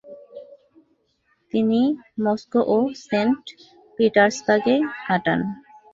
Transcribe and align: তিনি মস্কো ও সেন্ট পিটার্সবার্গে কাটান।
তিনি 1.53 1.81
মস্কো 2.23 2.61
ও 2.67 2.77
সেন্ট 3.05 3.43
পিটার্সবার্গে 3.99 4.75
কাটান। 5.05 5.39